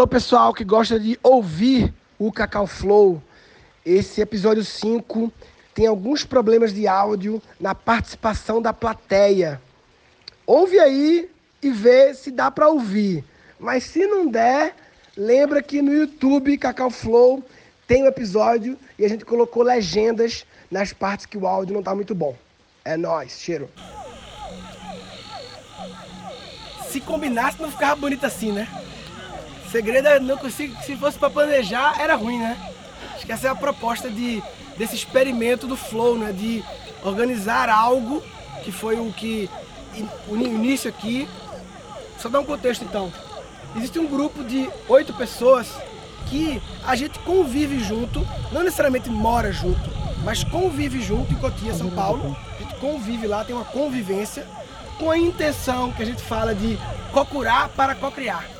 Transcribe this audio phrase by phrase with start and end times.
[0.00, 3.22] Alô, pessoal que gosta de ouvir o Cacau Flow.
[3.84, 5.30] Esse episódio 5
[5.74, 9.60] tem alguns problemas de áudio na participação da plateia.
[10.46, 11.30] Ouve aí
[11.62, 13.22] e vê se dá para ouvir.
[13.58, 14.74] Mas se não der,
[15.14, 17.44] lembra que no YouTube Cacau Flow
[17.86, 21.94] tem um episódio e a gente colocou legendas nas partes que o áudio não tá
[21.94, 22.34] muito bom.
[22.86, 23.68] É nós, cheiro.
[26.88, 28.66] Se combinasse não ficava bonito assim, né?
[29.70, 32.58] Segredo é não conseguir, se fosse para planejar, era ruim, né?
[33.14, 34.42] Acho que essa é a proposta de,
[34.76, 36.32] desse experimento do Flow, né?
[36.32, 36.64] De
[37.04, 38.20] organizar algo,
[38.64, 39.48] que foi o que
[40.26, 41.28] o início aqui.
[42.18, 43.12] Só dar um contexto então.
[43.76, 45.68] Existe um grupo de oito pessoas
[46.26, 49.88] que a gente convive junto, não necessariamente mora junto,
[50.24, 52.36] mas convive junto em Cotia, São Paulo.
[52.58, 54.46] A gente convive lá, tem uma convivência
[54.98, 56.76] com a intenção que a gente fala de
[57.12, 58.59] cocurar para cocriar.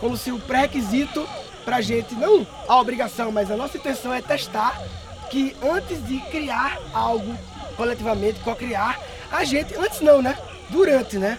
[0.00, 1.28] Como se o pré-requisito
[1.64, 4.80] para a gente, não a obrigação, mas a nossa intenção é testar
[5.30, 7.36] que antes de criar algo
[7.76, 8.98] coletivamente, co-criar,
[9.30, 10.36] a gente, antes não, né?
[10.70, 11.38] Durante, né?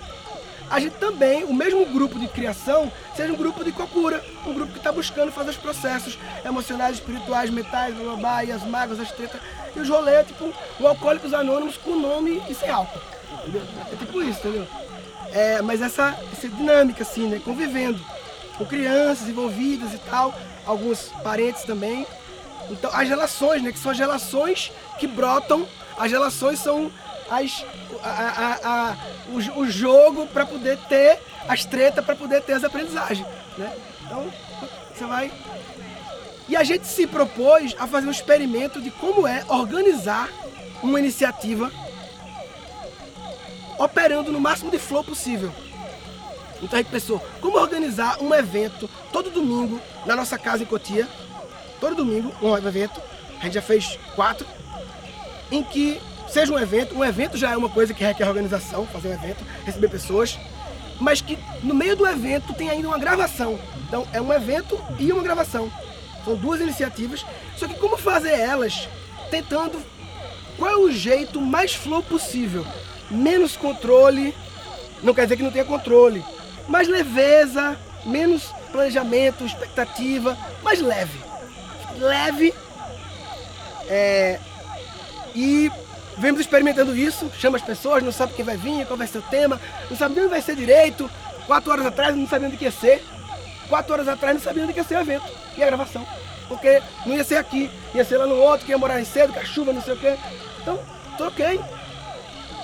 [0.70, 4.72] A gente também, o mesmo grupo de criação, seja um grupo de cocura, um grupo
[4.72, 9.00] que está buscando fazer os processos emocionais, espirituais, mentais, blá, blá, blá, e as mágoas,
[9.00, 9.42] as tretas,
[9.76, 13.02] e os rolês, tipo, o Alcoólicos Anônimos com nome e sem álcool.
[13.42, 13.64] Entendeu?
[13.92, 14.68] É tipo isso, entendeu?
[15.32, 17.42] É, mas essa, essa dinâmica, assim, né?
[17.44, 18.00] Convivendo
[18.58, 20.34] com crianças envolvidas e tal,
[20.66, 22.06] alguns parentes também.
[22.70, 23.72] Então, as relações, né?
[23.72, 26.92] Que são as relações que brotam, as relações são
[27.30, 27.64] as,
[28.04, 28.98] a, a, a,
[29.30, 33.26] o, o jogo para poder ter as tretas, para poder ter as aprendizagens,
[33.58, 33.76] né?
[34.06, 34.32] Então,
[34.94, 35.32] você vai...
[36.48, 40.30] E a gente se propôs a fazer um experimento de como é organizar
[40.82, 41.72] uma iniciativa
[43.80, 45.52] operando no máximo de flow possível.
[46.62, 51.08] Então a gente pensou, como organizar um evento todo domingo na nossa casa em Cotia,
[51.80, 53.02] todo domingo um evento,
[53.40, 54.46] a gente já fez quatro,
[55.50, 59.08] em que seja um evento, um evento já é uma coisa que requer organização, fazer
[59.08, 60.38] um evento, receber pessoas,
[61.00, 63.58] mas que no meio do evento tem ainda uma gravação.
[63.88, 65.72] Então é um evento e uma gravação.
[66.26, 68.90] São duas iniciativas, só que como fazer elas
[69.32, 69.82] tentando
[70.58, 72.66] qual é o jeito mais flow possível
[73.10, 74.36] menos controle,
[75.02, 76.24] não quer dizer que não tenha controle,
[76.68, 81.20] mais leveza, menos planejamento, expectativa, mais leve.
[81.98, 82.54] Leve.
[83.88, 84.40] É,
[85.34, 85.72] e
[86.18, 89.24] vemos experimentando isso, chama as pessoas, não sabe quem vai vir, qual vai ser o
[89.24, 89.60] tema,
[89.90, 91.10] não sabe nem onde vai ser direito.
[91.48, 93.04] Quatro horas atrás não sabia onde ia ser.
[93.68, 95.26] Quatro horas atrás não sabia onde ia ser o evento
[95.58, 96.06] e a gravação.
[96.48, 99.40] Porque não ia ser aqui, ia ser lá no outro, que ia morar cedo, com
[99.40, 100.16] a chuva, não sei o quê.
[100.62, 100.80] Então,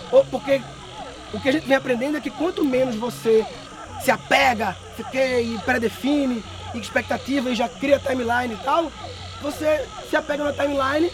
[0.09, 0.61] troquei, porque
[1.33, 3.45] o que a gente vem aprendendo é que quanto menos você
[4.01, 6.43] se apega, você e pré-define,
[6.73, 8.91] e expectativa e já cria timeline e tal,
[9.41, 11.11] você se apega na timeline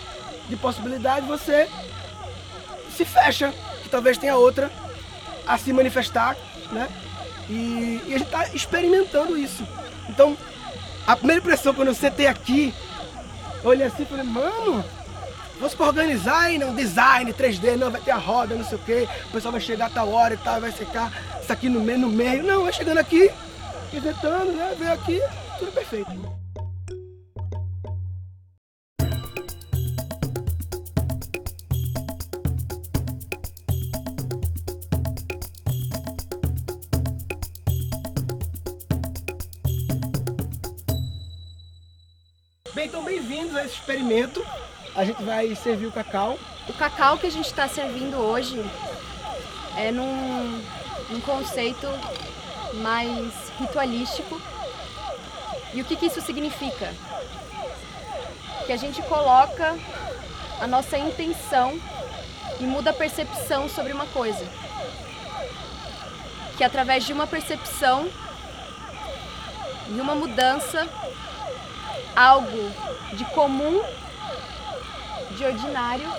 [0.50, 1.68] de possibilidade, você
[2.96, 4.72] se fecha, que talvez tenha outra
[5.46, 6.36] a se manifestar,
[6.72, 6.90] né?
[7.50, 9.66] E, e a gente está experimentando isso.
[10.10, 10.38] Então,
[11.06, 12.74] a primeira impressão quando eu sentei aqui,
[13.64, 14.84] olhei assim e falei, mano,
[15.62, 18.82] fosse para organizar e um design 3D, não, vai ter a roda, não sei o
[18.82, 21.80] quê, o pessoal vai chegar a tal hora e tal, vai secar isso aqui no
[21.82, 22.42] meio, no meio.
[22.42, 23.30] Não, vai chegando aqui,
[23.94, 24.76] inventando, né?
[24.76, 25.22] Veio aqui,
[25.60, 26.10] tudo perfeito.
[42.74, 44.44] Bem, então bem-vindos a esse experimento
[44.96, 46.38] a gente vai servir o cacau.
[46.68, 48.64] O cacau que a gente está servindo hoje
[49.78, 50.62] é num,
[51.10, 51.88] num conceito
[52.76, 54.42] mais ritualístico.
[55.74, 56.94] E o que, que isso significa?
[58.66, 59.78] Que a gente coloca
[60.60, 61.80] a nossa intenção
[62.60, 64.46] e muda a percepção sobre uma coisa.
[66.58, 68.10] Que através de uma percepção
[69.88, 70.88] e uma mudança,
[72.16, 72.72] algo
[73.14, 73.82] de comum
[75.32, 76.10] de ordinário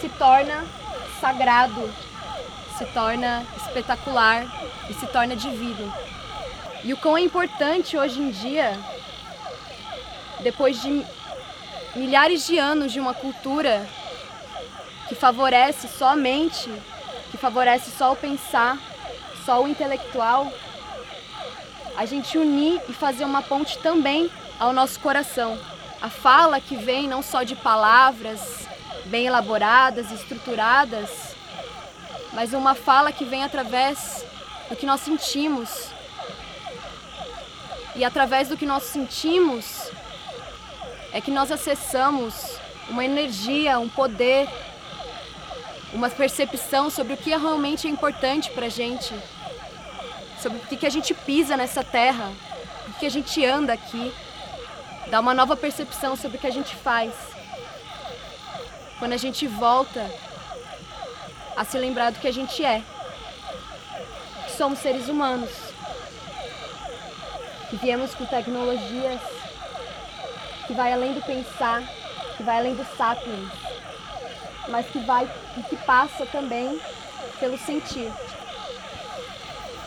[0.00, 0.64] se torna
[1.20, 1.90] sagrado,
[2.76, 4.44] se torna espetacular
[4.88, 5.92] e se torna divino.
[6.82, 8.78] E o quão é importante hoje em dia,
[10.40, 11.04] depois de
[11.96, 13.86] milhares de anos de uma cultura
[15.08, 16.70] que favorece só a mente,
[17.30, 18.78] que favorece só o pensar,
[19.44, 20.52] só o intelectual,
[21.96, 25.58] a gente unir e fazer uma ponte também ao nosso coração
[26.04, 28.68] a fala que vem não só de palavras
[29.06, 31.34] bem elaboradas, estruturadas,
[32.34, 34.22] mas uma fala que vem através
[34.68, 35.88] do que nós sentimos,
[37.96, 39.90] E através do que nós sentimos
[41.10, 42.58] é que nós acessamos
[42.90, 44.46] uma energia, um poder,
[45.94, 49.14] uma percepção sobre o que realmente é importante para gente,
[50.42, 52.30] sobre o que a gente pisa nessa terra,
[52.88, 54.12] o que a gente anda aqui,
[55.08, 57.12] dá uma nova percepção sobre o que a gente faz.
[58.98, 60.10] Quando a gente volta
[61.56, 62.82] a se lembrar do que a gente é,
[64.56, 65.50] somos seres humanos,
[67.70, 69.20] que viemos com tecnologias
[70.66, 71.82] que vai além do pensar,
[72.36, 73.50] que vai além do sapiens,
[74.68, 76.80] mas que vai e que passa também
[77.38, 78.10] pelo sentir.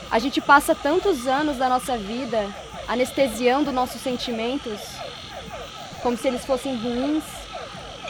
[0.09, 2.47] A gente passa tantos anos da nossa vida
[2.87, 4.79] anestesiando nossos sentimentos,
[6.01, 7.23] como se eles fossem ruins,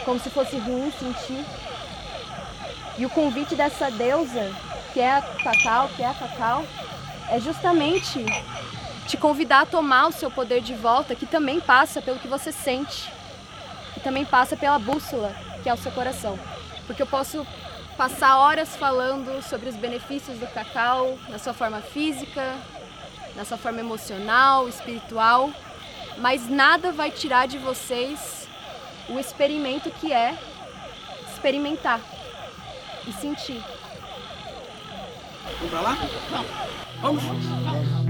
[0.04, 1.44] como se fosse ruim sentir.
[2.96, 4.52] E o convite dessa deusa,
[4.92, 6.64] que é a Cacau, que é a Cacau,
[7.30, 8.24] é justamente
[9.06, 12.52] te convidar a tomar o seu poder de volta, que também passa pelo que você
[12.52, 13.12] sente,
[13.94, 16.38] que também passa pela bússola, que é o seu coração.
[16.86, 17.46] Porque eu posso
[17.96, 22.54] passar horas falando sobre os benefícios do cacau na sua forma física,
[23.34, 25.50] na sua forma emocional, espiritual,
[26.20, 28.48] mas nada vai tirar de vocês
[29.08, 30.36] o experimento que é
[31.32, 32.00] experimentar
[33.06, 33.62] e sentir.
[35.58, 35.96] Vamos pra lá?
[37.00, 37.22] Vamos.
[37.22, 38.08] Vamos.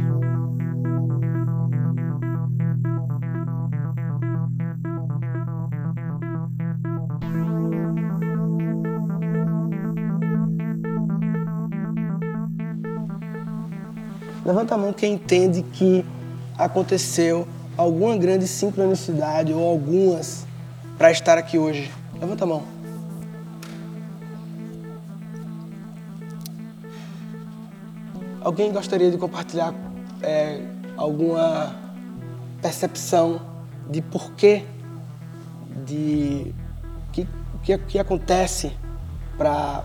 [14.44, 16.02] Levanta a mão quem entende que
[16.56, 17.46] aconteceu
[17.78, 20.46] alguma grande sincronicidade ou algumas
[20.98, 21.90] para estar aqui hoje.
[22.20, 22.62] Levanta a mão.
[28.42, 29.72] Alguém gostaria de compartilhar
[30.20, 30.60] é,
[30.96, 31.74] alguma
[32.60, 33.40] percepção
[33.88, 34.64] de porquê,
[35.86, 36.52] de
[37.12, 37.26] que
[37.62, 38.72] que, que acontece
[39.38, 39.84] para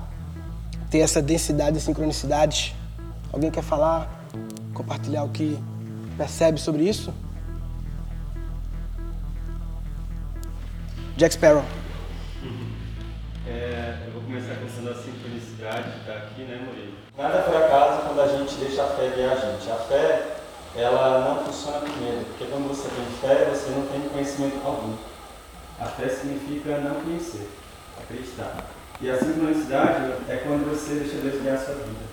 [0.90, 2.74] ter essa densidade de sincronicidades?
[3.32, 4.24] Alguém quer falar?
[4.74, 5.58] compartilhar o que
[6.18, 7.14] percebe sobre isso?
[11.16, 11.64] Jack Sparrow.
[13.46, 16.94] É, eu vou começar com a sincronicidade que está aqui, né, Murilo?
[17.16, 19.70] Nada por acaso quando a gente deixa a fé guiar a gente.
[19.70, 20.38] A fé,
[20.76, 24.96] ela não funciona com medo, porque quando você tem fé, você não tem conhecimento algum.
[25.80, 27.48] A fé significa não conhecer,
[28.02, 28.66] acreditar.
[29.00, 32.06] E a sincronicidade é quando você deixa Deus guiar a sua vida.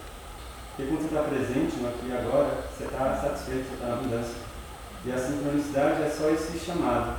[0.76, 3.94] Porque quando você está presente no aqui e agora, você está satisfeito, você está na
[3.94, 4.34] abundância.
[5.06, 7.16] E a sincronicidade é só esse chamado,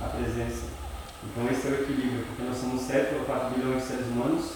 [0.00, 0.77] a presença.
[1.24, 4.52] Então esse é o equilíbrio, porque nós somos 7 ou 4 bilhões de seres humanos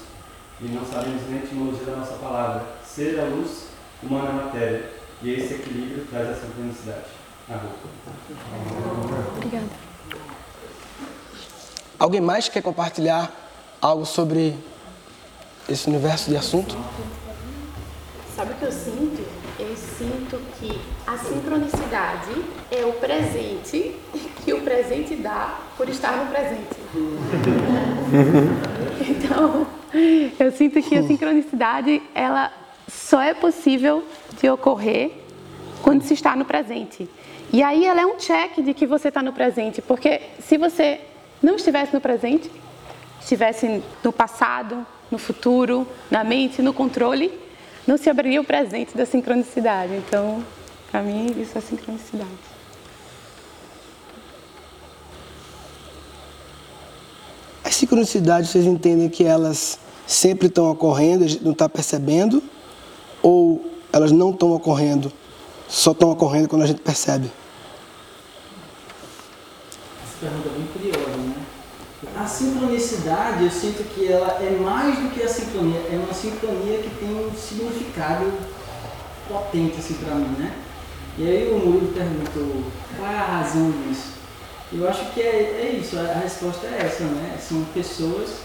[0.60, 2.64] e não sabemos nem a etimologia da nossa palavra.
[2.86, 3.66] Ser a luz,
[4.02, 4.90] humana a matéria.
[5.22, 7.06] E esse equilíbrio traz a sincronicidade.
[7.48, 7.72] Na rua.
[9.36, 9.66] Obrigada.
[11.98, 13.30] Alguém mais quer compartilhar
[13.80, 14.56] algo sobre
[15.68, 16.76] esse universo de assunto?
[18.34, 19.21] Sabe o que eu sinto?
[20.02, 22.32] Sinto que a sincronicidade
[22.72, 23.94] é o presente
[24.44, 26.74] que o presente dá por estar no presente.
[29.08, 29.64] então,
[30.40, 32.52] eu sinto que a sincronicidade ela
[32.88, 34.04] só é possível
[34.40, 35.12] de ocorrer
[35.82, 37.08] quando se está no presente.
[37.52, 41.00] E aí ela é um check de que você está no presente, porque se você
[41.40, 42.50] não estivesse no presente,
[43.20, 47.30] estivesse no passado, no futuro, na mente, no controle,
[47.86, 49.94] não se abriria o presente da sincronicidade.
[49.94, 50.44] Então,
[50.90, 52.30] para mim, isso é sincronicidade.
[57.64, 62.42] As sincronicidades, vocês entendem que elas sempre estão ocorrendo, a gente não está percebendo?
[63.22, 65.12] Ou elas não estão ocorrendo,
[65.68, 67.30] só estão ocorrendo quando a gente percebe?
[70.02, 71.11] Essa pergunta é bem curiosa?
[72.22, 76.78] A sincronicidade, eu sinto que ela é mais do que a sincronia, é uma sincronia
[76.78, 78.32] que tem um significado
[79.26, 80.54] potente assim para mim, né?
[81.18, 82.62] E aí o Murilo perguntou
[82.96, 84.12] qual é a razão disso.
[84.72, 87.36] Eu acho que é, é isso, a resposta é essa, né?
[87.40, 88.36] São pessoas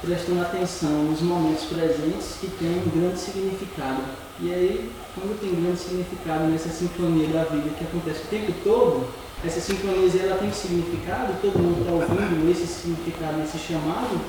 [0.00, 4.02] prestando atenção nos momentos presentes que têm um grande significado.
[4.40, 9.06] E aí, quando tem grande significado nessa sincronia da vida que acontece o tempo todo,
[9.44, 14.20] essa sincronia ela tem significado, todo mundo está ouvindo esse significado, esse chamado,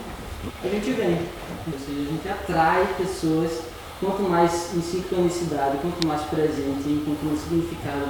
[0.64, 1.20] a gente vem.
[1.68, 3.64] Ou seja, a gente atrai pessoas,
[4.00, 8.08] quanto mais em sincronicidade, quanto mais presente, enquanto mais significado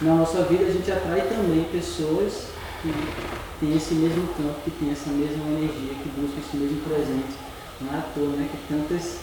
[0.00, 2.46] na nossa vida, a gente atrai também pessoas
[2.80, 2.92] que
[3.58, 7.34] têm esse mesmo campo, que têm essa mesma energia, que buscam esse mesmo presente.
[7.80, 8.48] Não é à toa, né?
[8.50, 9.18] Que tantas,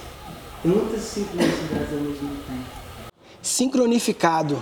[0.62, 2.84] tantas sincronicidades ao mesmo tempo.
[3.42, 4.62] Sincronificado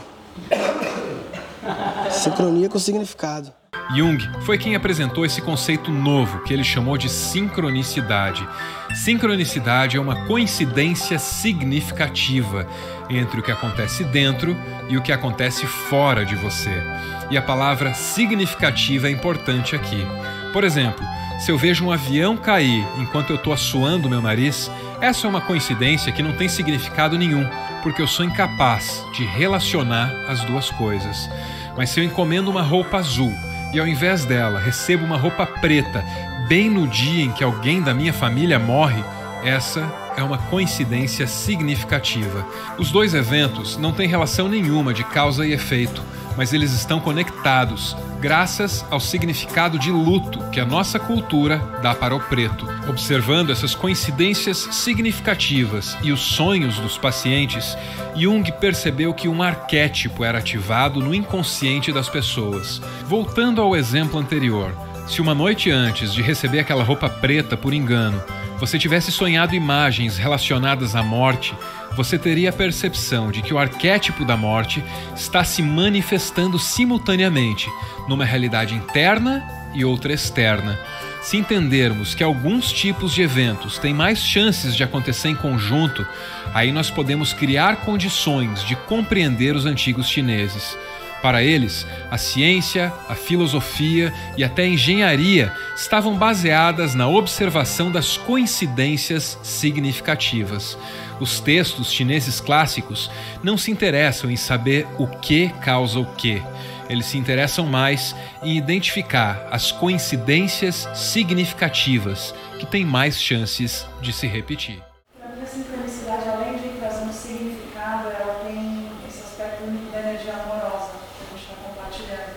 [2.09, 3.53] Sincronia com significado.
[3.93, 8.47] Jung foi quem apresentou esse conceito novo que ele chamou de sincronicidade.
[8.95, 12.67] Sincronicidade é uma coincidência significativa
[13.09, 14.55] entre o que acontece dentro
[14.89, 16.81] e o que acontece fora de você.
[17.29, 20.05] E a palavra significativa é importante aqui.
[20.53, 21.05] Por exemplo,
[21.39, 25.41] se eu vejo um avião cair enquanto eu estou assoando meu nariz, essa é uma
[25.41, 27.49] coincidência que não tem significado nenhum,
[27.81, 31.27] porque eu sou incapaz de relacionar as duas coisas.
[31.75, 33.33] Mas se eu encomendo uma roupa azul
[33.73, 36.05] e ao invés dela recebo uma roupa preta
[36.47, 39.03] bem no dia em que alguém da minha família morre,
[39.43, 42.45] essa é uma coincidência significativa.
[42.77, 46.03] Os dois eventos não têm relação nenhuma de causa e efeito,
[46.37, 52.15] mas eles estão conectados graças ao significado de luto que a nossa cultura dá para
[52.15, 52.67] o preto.
[52.87, 57.75] Observando essas coincidências significativas e os sonhos dos pacientes,
[58.15, 62.81] Jung percebeu que um arquétipo era ativado no inconsciente das pessoas.
[63.05, 64.71] Voltando ao exemplo anterior,
[65.07, 68.21] se uma noite antes de receber aquela roupa preta por engano,
[68.59, 71.55] você tivesse sonhado imagens relacionadas à morte,
[71.95, 74.83] você teria a percepção de que o arquétipo da morte
[75.15, 77.69] está se manifestando simultaneamente
[78.07, 79.43] numa realidade interna
[79.73, 80.79] e outra externa.
[81.21, 86.05] Se entendermos que alguns tipos de eventos têm mais chances de acontecer em conjunto,
[86.53, 90.75] aí nós podemos criar condições de compreender os antigos chineses.
[91.21, 98.17] Para eles, a ciência, a filosofia e até a engenharia estavam baseadas na observação das
[98.17, 100.77] coincidências significativas.
[101.21, 103.11] Os textos chineses clássicos
[103.43, 106.41] não se interessam em saber o que causa o que.
[106.89, 114.25] Eles se interessam mais em identificar as coincidências significativas que têm mais chances de se
[114.25, 114.81] repetir.
[115.17, 120.33] Para mim, a sincronicidade, além de trazer um significado, ela tem esse aspecto da energia
[120.33, 122.33] amorosa que a gente está compartilhando.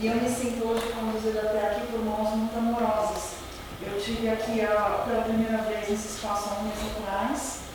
[0.00, 3.34] E eu me sinto hoje conduzida até aqui por mãos muito amorosas.
[3.82, 7.68] Eu tive aqui ó, pela primeira vez nesse espaço há um mês atrás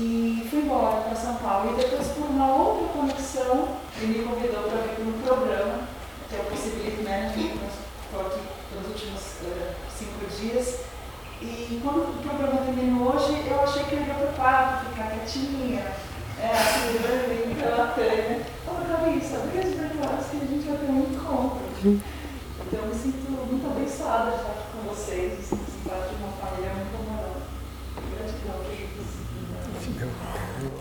[0.00, 1.72] e fui embora para São Paulo.
[1.72, 3.68] E depois, por uma outra conexão,
[4.00, 5.80] ele me convidou para vir para um programa,
[6.28, 7.68] que é o Possibility Management,
[8.04, 8.40] estou aqui
[8.74, 10.80] nos últimos uh, cinco dias.
[11.42, 15.10] E quando o programa terminou hoje, eu achei que eu ia para o quarto, ficar
[15.10, 15.84] quietinha,
[16.38, 16.48] é,
[17.00, 18.42] dormindo pela tela.
[18.64, 19.80] Falei, Gabi, sabe que às vezes
[20.30, 21.60] que a gente vai ter um encontro.
[21.82, 26.22] Então eu me sinto muito abençoada de estar aqui com vocês, me sinto parte de
[26.22, 27.09] uma família muito.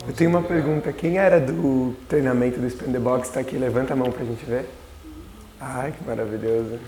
[0.08, 0.92] Eu tenho uma pergunta.
[0.92, 3.58] Quem era do treinamento do Spin the Box está aqui?
[3.58, 4.68] Levanta a mão para a gente ver.
[5.60, 6.80] Ai, que maravilhoso.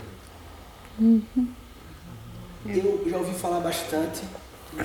[2.66, 4.22] Eu já ouvi falar bastante,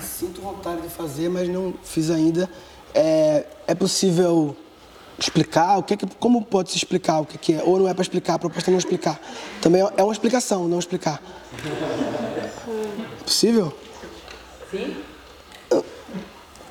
[0.00, 2.48] sinto vontade de fazer, mas não fiz ainda.
[2.94, 4.56] É, é possível
[5.18, 7.62] explicar o que, é que como pode se explicar o que, que é?
[7.62, 9.20] Ou não é para explicar, a proposta é não explicar.
[9.60, 11.22] Também é uma explicação, não explicar.
[13.20, 13.72] É possível?
[14.70, 14.96] Sim.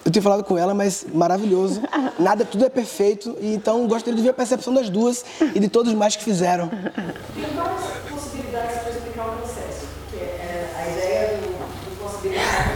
[0.06, 1.82] Eu tenho falado com ela, mas maravilhoso.
[2.20, 3.36] Nada, tudo é perfeito.
[3.42, 6.70] E então gostaria de ver a percepção das duas e de todos mais que fizeram.
[6.70, 12.70] Tem várias possibilidades para explicar o processo, que é a ideia do, do possibilidade,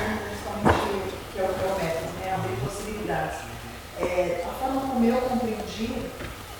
[1.32, 2.34] que é o, que é o método, né?
[2.34, 3.38] abrir possibilidades.
[4.02, 6.02] É, a forma como eu compreendi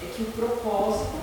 [0.04, 1.18] é que o propósito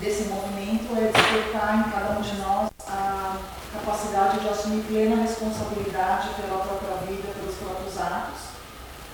[0.00, 3.36] desse movimento é despertar em cada um de nós a
[3.72, 8.45] capacidade de assumir plena responsabilidade pela própria vida, pelos próprios atos,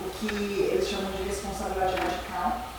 [0.06, 2.72] o que eles chamam de responsabilidade radical.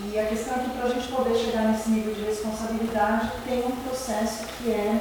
[0.00, 3.64] E a questão é que para a gente poder chegar nesse nível de responsabilidade tem
[3.64, 5.00] um processo que é,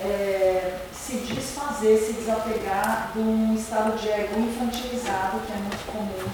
[0.00, 6.30] é, se desfazer, se desapegar de um estado de ego infantilizado, que é muito comum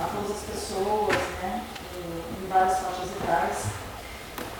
[0.00, 1.62] a todas as pessoas, né,
[2.42, 3.58] em várias faixas etárias.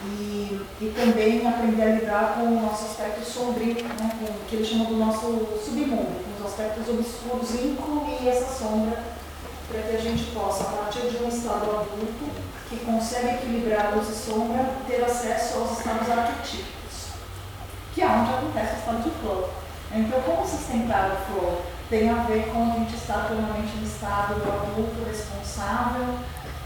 [0.02, 4.56] E, e também aprender a lidar com o nosso aspecto sombrio, né, com o que
[4.56, 5.26] ele chama do nosso
[5.62, 9.19] submundo, com os aspectos obscuros, incluir essa sombra
[9.70, 12.30] para que a gente possa, a partir de um estado adulto,
[12.68, 17.10] que consegue equilibrar luz e sombra, ter acesso aos estados arquetípicos,
[17.94, 19.50] que é onde acontece o estado de flow.
[19.92, 21.62] Então, como sustentar o flow?
[21.88, 26.18] Tem a ver com a gente estar plenamente no estado adulto, responsável,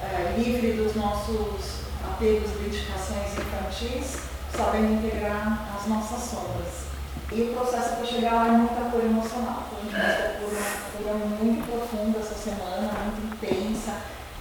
[0.02, 4.18] é, livre dos nossos apegos identificações infantis,
[4.54, 6.93] sabendo integrar as nossas sombras.
[7.32, 9.64] E o processo para chegar lá é muita cura emocional.
[9.70, 13.92] Por uma cura muito profunda essa semana, muito intensa,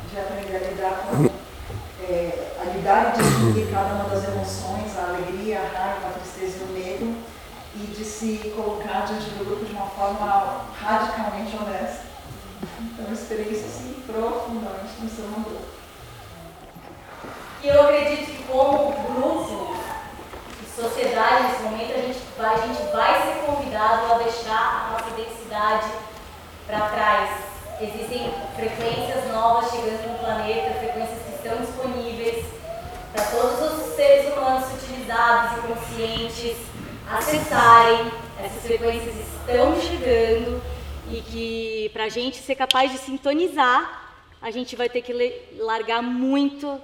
[0.09, 1.43] de aprender a lidar com
[2.03, 6.57] é, a lidar e distinguir cada uma das emoções, a alegria, a raiva, a tristeza
[6.59, 7.15] e o medo,
[7.75, 12.03] e de se colocar diante do grupo de uma forma radicalmente honesta.
[12.79, 15.73] Então, uma experiência assim, profundamente transformadora.
[17.63, 19.72] E eu acredito que como grupo
[22.37, 25.91] vai, a gente vai ser convidado a deixar a nossa densidade
[26.65, 27.29] para trás.
[27.79, 32.45] Existem frequências novas chegando no planeta, frequências que estão disponíveis
[33.13, 36.57] para todos os seres humanos utilizados e conscientes
[37.09, 38.11] acessarem.
[38.43, 40.61] Essas frequências estão chegando
[41.11, 44.01] e que para a gente ser capaz de sintonizar,
[44.41, 45.13] a gente vai ter que
[45.57, 46.81] largar muito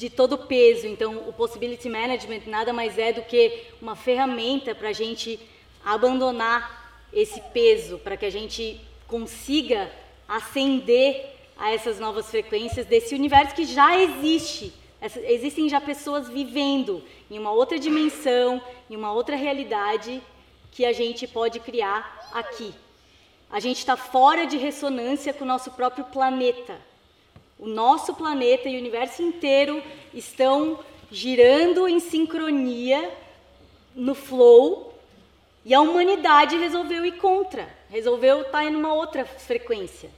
[0.00, 0.86] de todo o peso.
[0.86, 5.38] Então, o Possibility Management nada mais é do que uma ferramenta para a gente
[5.84, 9.92] abandonar esse peso, para que a gente consiga
[10.26, 14.72] ascender a essas novas frequências desse universo que já existe.
[15.24, 20.22] Existem já pessoas vivendo em uma outra dimensão, em uma outra realidade
[20.70, 22.72] que a gente pode criar aqui.
[23.50, 26.89] A gente está fora de ressonância com o nosso próprio planeta.
[27.60, 29.82] O nosso planeta e o universo inteiro
[30.14, 30.78] estão
[31.10, 33.14] girando em sincronia
[33.94, 34.94] no flow
[35.62, 40.10] e a humanidade resolveu ir contra, resolveu estar em uma outra frequência.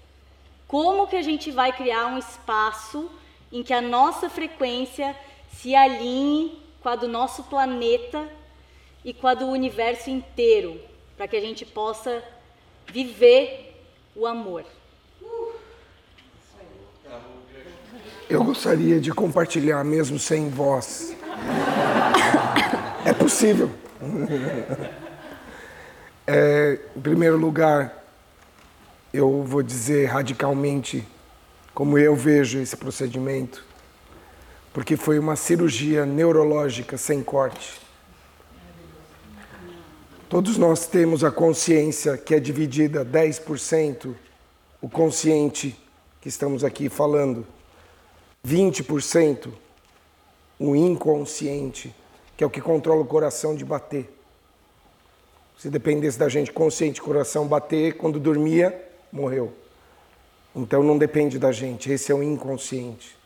[0.69, 3.11] Como que a gente vai criar um espaço
[3.51, 5.17] em que a nossa frequência
[5.53, 8.31] se alinhe com a do nosso planeta
[9.05, 10.81] e com a do universo inteiro,
[11.17, 12.23] para que a gente possa
[12.87, 13.83] viver
[14.15, 14.65] o amor.
[18.33, 21.15] Eu gostaria de compartilhar mesmo sem voz.
[23.05, 23.69] É possível.
[26.27, 28.03] É, em primeiro lugar,
[29.13, 31.07] eu vou dizer radicalmente
[31.75, 33.63] como eu vejo esse procedimento,
[34.73, 37.83] porque foi uma cirurgia neurológica sem corte.
[40.31, 44.15] Todos nós temos a consciência que é dividida 10%
[44.81, 45.79] o consciente
[46.19, 47.47] que estamos aqui falando,
[48.47, 49.49] 20%
[50.59, 51.95] o inconsciente,
[52.37, 54.13] que é o que controla o coração de bater.
[55.59, 59.53] Se dependesse da gente consciente, coração bater, quando dormia, morreu.
[60.55, 63.17] Então não depende da gente, esse é o inconsciente.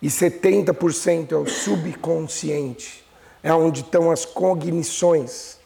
[0.00, 3.04] E 70% é o subconsciente,
[3.42, 5.60] é onde estão as cognições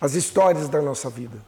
[0.00, 1.38] as histórias da nossa vida.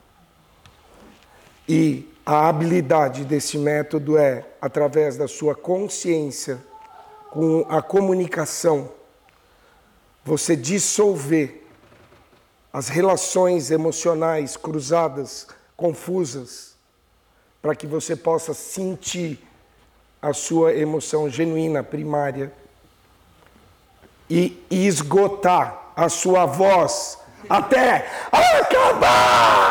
[1.69, 6.59] E a habilidade desse método é, através da sua consciência,
[7.31, 8.91] com a comunicação,
[10.25, 11.65] você dissolver
[12.73, 16.77] as relações emocionais cruzadas, confusas,
[17.63, 19.39] para que você possa sentir
[20.21, 22.53] a sua emoção genuína, primária,
[24.29, 29.71] e esgotar a sua voz até acabar.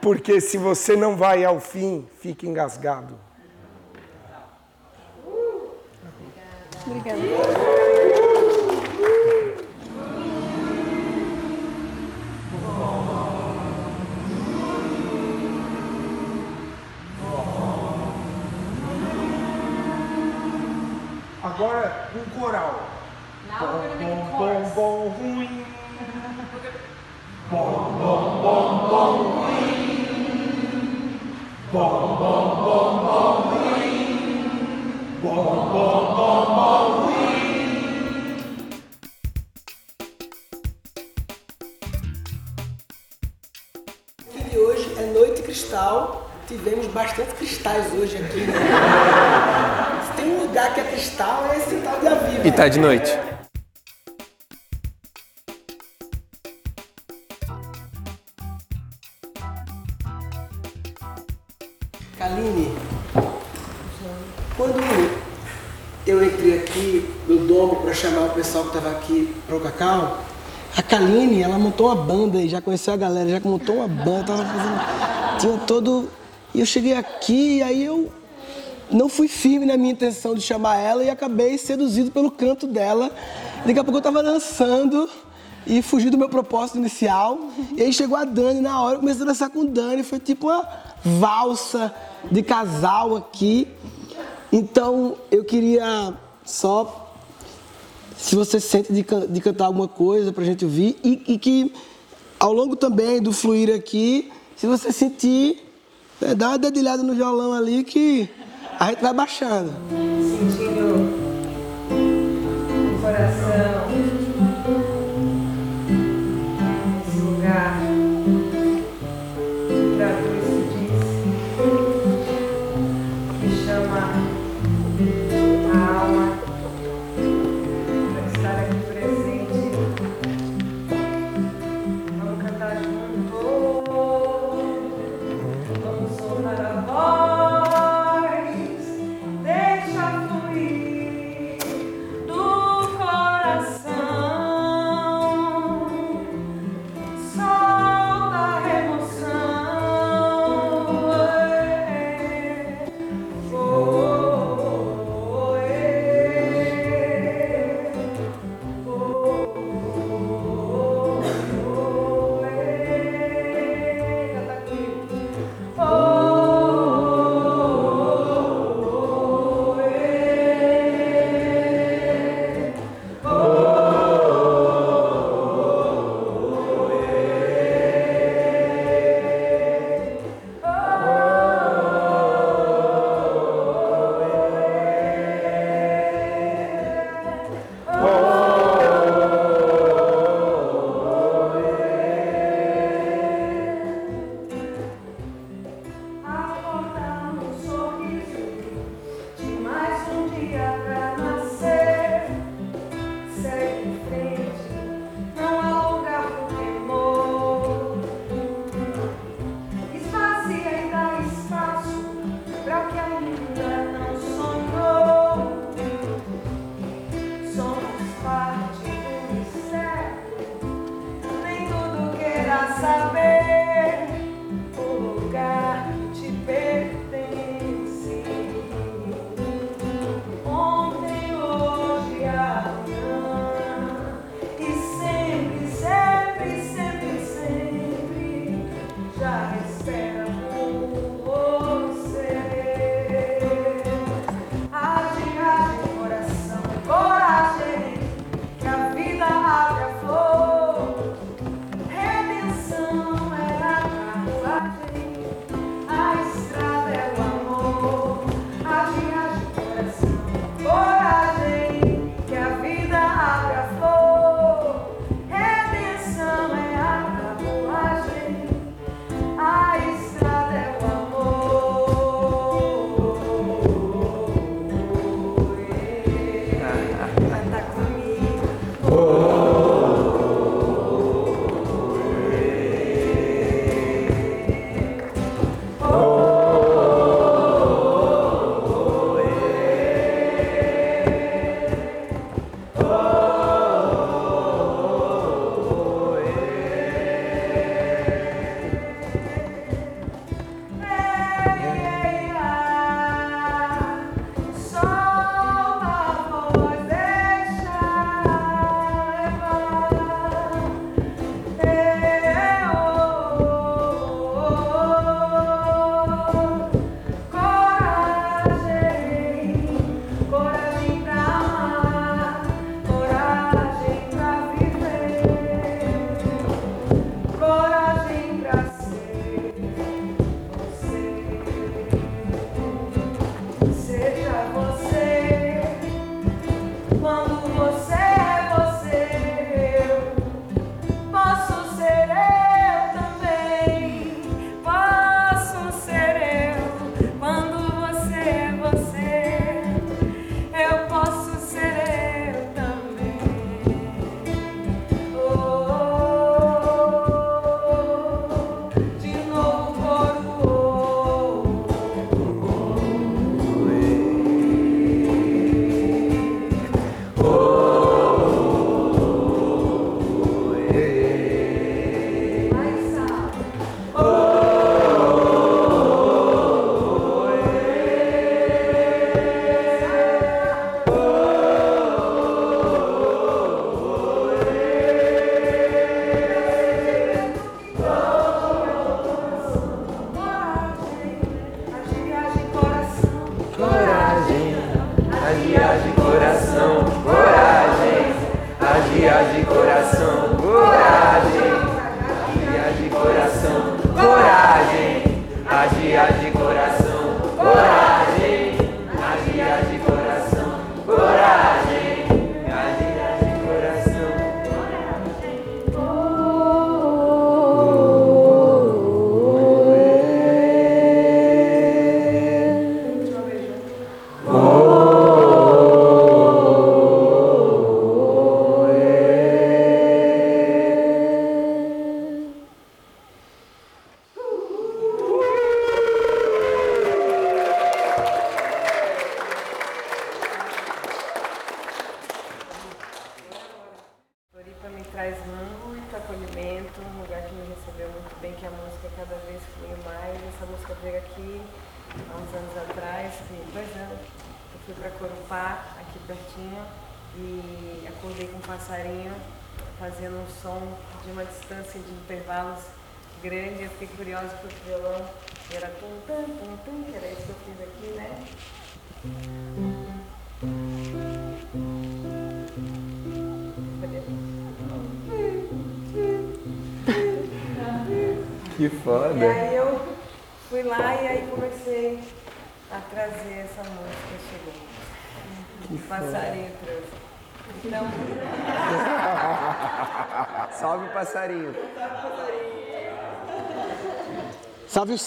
[0.00, 3.27] Porque se você não vai ao fim, fica engasgado.
[6.88, 7.20] Obrigada.
[21.42, 22.88] Agora um coral.
[23.50, 23.58] A
[24.38, 24.74] chorus.
[24.74, 25.66] bom, ruim.
[27.50, 29.78] Bom, bom, bom, bom, ruim.
[31.70, 34.08] Bom, bom, bom, bom, ruim.
[35.22, 36.17] Bom, bom, bom, bom,
[46.48, 48.40] Tivemos bastante cristais hoje aqui.
[48.40, 48.54] Né?
[50.06, 52.48] Se tem um lugar que é cristal, é esse tal de Aviva.
[52.48, 53.18] E tá de noite.
[62.16, 62.74] Kaline,
[64.56, 64.80] quando
[66.06, 70.18] eu entrei aqui no domo para chamar o pessoal que estava aqui para o cacau,
[70.74, 74.24] a Kaline, ela montou uma banda e já conheceu a galera, já montou uma banda,
[74.24, 76.08] tava fazendo, tinha todo...
[76.54, 78.10] E eu cheguei aqui e aí eu
[78.90, 83.10] não fui firme na minha intenção de chamar ela e acabei seduzido pelo canto dela.
[83.66, 85.08] Daqui a pouco eu estava dançando
[85.66, 87.38] e fugi do meu propósito inicial.
[87.76, 90.46] E aí chegou a Dani na hora, eu comecei a dançar com Dani, foi tipo
[90.46, 90.66] uma
[91.04, 91.94] valsa
[92.30, 93.68] de casal aqui.
[94.50, 97.14] Então eu queria só,
[98.16, 101.70] se você sente de, can- de cantar alguma coisa pra gente ouvir, e, e que
[102.40, 105.67] ao longo também do fluir aqui, se você sentir,
[106.36, 108.28] dá uma dedilhada no violão ali que
[108.78, 109.72] a gente vai baixando.
[109.90, 111.07] Sentindo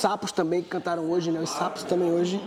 [0.01, 1.39] sapos também que cantaram hoje, né?
[1.39, 2.41] Os sapos também hoje.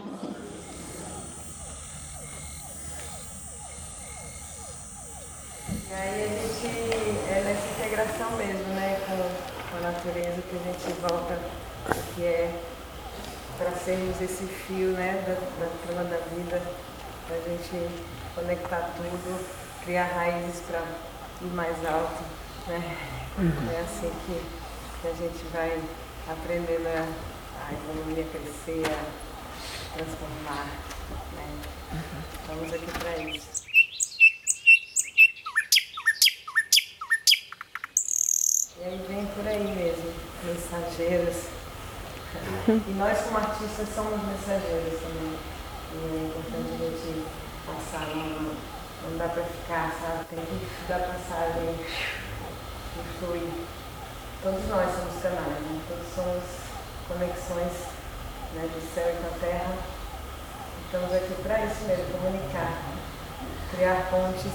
[5.88, 6.67] e aí a gente
[7.31, 9.17] é nessa integração mesmo, né, com,
[9.71, 11.38] com a natureza que a gente volta,
[12.14, 12.61] que é
[13.57, 16.61] para sermos esse fio, né, da, da trama da vida,
[17.29, 17.88] para a gente
[18.35, 19.47] conectar tudo,
[19.85, 20.81] criar raízes para
[21.40, 22.25] ir mais alto,
[22.67, 22.97] né?
[23.73, 24.43] É assim que,
[25.01, 25.81] que a gente vai
[26.29, 27.34] aprendendo a,
[27.66, 30.66] a economia crescer, a transformar,
[31.33, 31.62] né?
[32.40, 33.64] Estamos aqui para isso.
[38.79, 40.12] E aí vem por aí mesmo,
[40.44, 41.44] mensageiros.
[42.68, 45.38] E nós como artistas somos mensageiros também.
[45.92, 47.24] E é importante a gente
[47.64, 48.57] passar, não,
[49.09, 50.24] não dá pra ficar, sabe?
[50.27, 53.48] Tem que dar passagem e flui.
[54.42, 55.81] Todos nós somos canais, né?
[55.88, 56.63] Todos somos
[57.09, 57.73] conexões
[58.55, 59.75] né, do céu e com a terra.
[60.87, 62.79] Estamos aqui para isso mesmo, comunicar,
[63.71, 64.53] criar pontes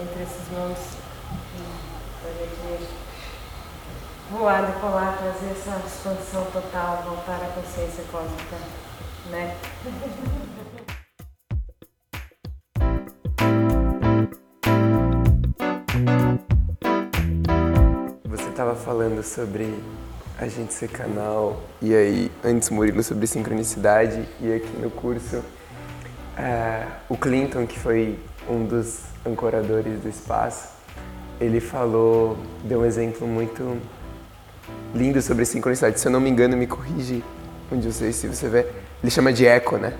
[0.00, 0.98] entre esses mundos.
[2.20, 2.88] Para a gente
[4.30, 8.56] voar, decolar, trazer essa expansão total, voltar à consciência cósmica,
[9.30, 9.56] né?
[18.24, 19.82] Você estava falando sobre
[20.38, 25.42] a gente ser canal, e aí, antes Murilo, sobre sincronicidade, e aqui no curso,
[26.36, 28.16] eh, o Clinton, que foi
[28.48, 30.68] um dos ancoradores do espaço,
[31.40, 33.80] ele falou, deu um exemplo muito
[34.94, 35.98] lindo sobre sincronicidade.
[35.98, 37.24] Se eu não me engano, me corrige
[37.70, 38.66] onde você, se você vê,
[39.02, 39.94] ele chama de eco, né?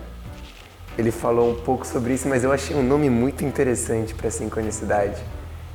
[0.96, 5.20] Ele falou um pouco sobre isso, mas eu achei um nome muito interessante para sincronicidade.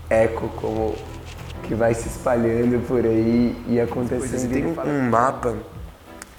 [0.09, 0.95] Eco como
[1.63, 4.51] que vai se espalhando por aí e acontecendo.
[4.51, 5.55] Tem um, um mapa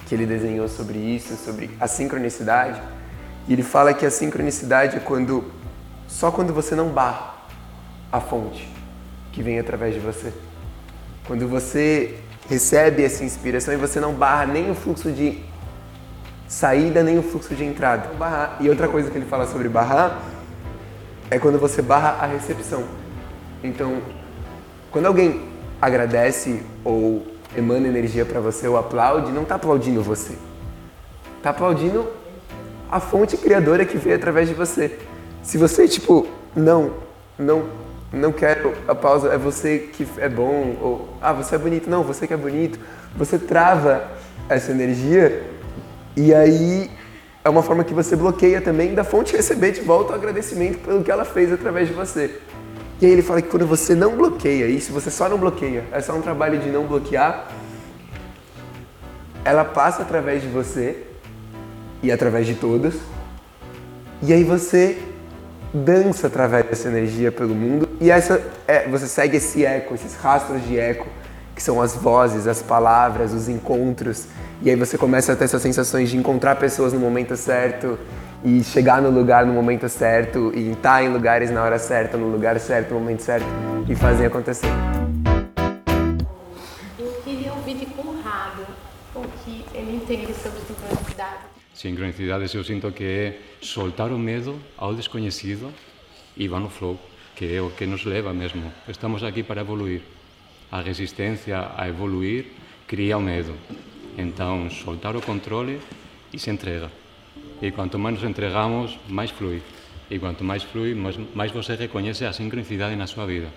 [0.05, 2.81] que ele desenhou sobre isso, sobre a sincronicidade.
[3.47, 5.51] E ele fala que a sincronicidade é quando
[6.07, 7.35] só quando você não barra
[8.11, 8.71] a fonte
[9.31, 10.31] que vem através de você.
[11.27, 15.43] Quando você recebe essa inspiração e você não barra nem o fluxo de
[16.47, 18.13] saída nem o fluxo de entrada.
[18.13, 18.57] Barrar.
[18.59, 20.21] E outra coisa que ele fala sobre barrar
[21.29, 22.83] é quando você barra a recepção.
[23.63, 24.01] Então,
[24.95, 25.41] quando alguém
[25.81, 30.37] agradece ou emana energia para você ou aplaude, não está aplaudindo você.
[31.35, 32.07] Está aplaudindo
[32.89, 34.97] a fonte criadora que veio através de você.
[35.43, 36.93] Se você, tipo, não,
[37.37, 37.65] não,
[38.09, 42.01] não quero a pausa, é você que é bom, ou, ah, você é bonito, não,
[42.01, 42.79] você que é bonito,
[43.17, 44.01] você trava
[44.47, 45.43] essa energia
[46.15, 46.89] e aí
[47.43, 51.03] é uma forma que você bloqueia também da fonte receber de volta o agradecimento pelo
[51.03, 52.39] que ela fez através de você.
[53.01, 55.99] E aí ele fala que quando você não bloqueia isso, você só não bloqueia, é
[55.99, 57.47] só um trabalho de não bloquear,
[59.43, 61.03] ela passa através de você
[62.01, 62.95] e através de todos,
[64.21, 64.97] e aí você
[65.73, 67.89] dança através dessa energia pelo mundo.
[67.99, 71.07] E essa é, você segue esse eco, esses rastros de eco,
[71.53, 74.27] que são as vozes, as palavras, os encontros,
[74.61, 77.99] e aí você começa a ter essas sensações de encontrar pessoas no momento certo
[78.45, 82.29] e chegar no lugar no momento certo e estar em lugares na hora certa, no
[82.29, 83.47] lugar certo, no momento certo
[83.89, 84.67] e fazer acontecer.
[86.99, 88.67] Eu queria ouvir de Conrado
[89.15, 91.39] o que ele entende sobre sincronicidade.
[91.73, 95.73] Sincronicidades eu sinto que é soltar o medo ao desconhecido
[96.37, 96.99] e vá no flow,
[97.35, 98.71] que é o que nos leva mesmo.
[98.87, 100.01] Estamos aqui para evoluir.
[100.71, 102.45] A resistência a evoluir
[102.87, 103.55] cria o medo.
[104.15, 105.81] Então, soltar o controle
[106.31, 107.04] e se entrega.
[107.61, 109.63] E cuanto máis nos entregamos, máis flui.
[110.11, 111.17] E cuanto máis flui, máis,
[111.51, 113.47] vos você recoñece a sincronicidade na súa vida.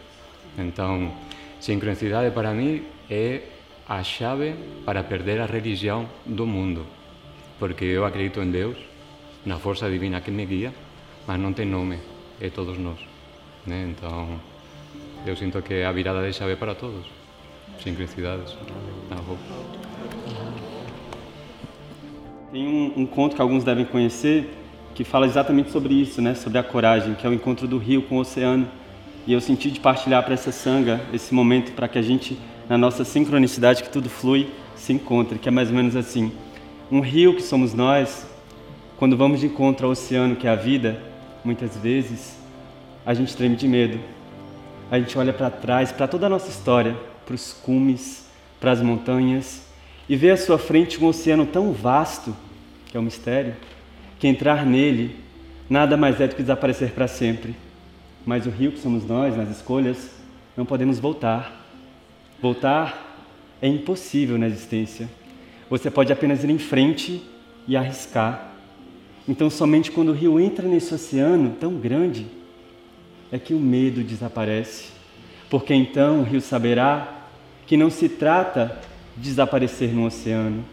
[0.56, 1.12] Entón,
[1.58, 3.50] sincronicidade para mí é
[3.88, 6.86] a chave para perder a religión do mundo.
[7.58, 8.78] Porque eu acredito en Deus,
[9.44, 10.70] na forza divina que me guía,
[11.26, 11.98] mas non ten nome,
[12.38, 13.02] é todos nós.
[13.66, 13.82] Né?
[13.82, 13.88] ¿Eh?
[13.92, 14.38] Entón,
[15.26, 17.04] eu sinto que é a virada de chave para todos.
[17.82, 18.56] Sincronicidades.
[19.10, 20.57] Na roupa.
[22.50, 24.54] Tem um, um conto que alguns devem conhecer
[24.94, 26.34] que fala exatamente sobre isso, né?
[26.34, 28.66] Sobre a coragem, que é o encontro do rio com o oceano.
[29.26, 32.78] E eu senti de partilhar para essa sanga esse momento para que a gente, na
[32.78, 36.32] nossa sincronicidade, que tudo flui, se encontre, que é mais ou menos assim.
[36.90, 38.26] Um rio que somos nós,
[38.96, 41.02] quando vamos de encontro ao oceano, que é a vida,
[41.44, 42.38] muitas vezes
[43.04, 44.00] a gente treme de medo.
[44.90, 48.26] A gente olha para trás, para toda a nossa história, para os cumes,
[48.58, 49.67] para as montanhas,
[50.08, 52.34] e vê à sua frente um oceano tão vasto,
[52.86, 53.54] que é o um mistério,
[54.18, 55.16] que entrar nele
[55.68, 57.54] nada mais é do que desaparecer para sempre.
[58.24, 60.10] Mas o rio que somos nós, nas escolhas,
[60.56, 61.66] não podemos voltar.
[62.40, 63.26] Voltar
[63.60, 65.08] é impossível na existência.
[65.68, 67.22] Você pode apenas ir em frente
[67.66, 68.52] e arriscar.
[69.28, 72.26] Então, somente quando o rio entra nesse oceano tão grande,
[73.30, 74.90] é que o medo desaparece.
[75.50, 77.26] Porque então o rio saberá
[77.66, 78.78] que não se trata
[79.18, 80.64] desaparecer no oceano,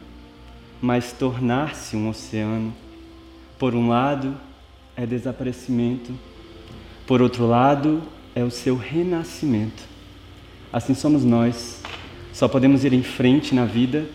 [0.81, 2.73] mas tornar-se um oceano.
[3.57, 4.35] Por um lado,
[4.95, 6.13] é desaparecimento,
[7.05, 8.01] por outro lado,
[8.33, 9.83] é o seu renascimento.
[10.73, 11.81] Assim somos nós.
[12.33, 14.05] Só podemos ir em frente na vida